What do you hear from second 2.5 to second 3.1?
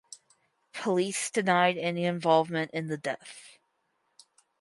in the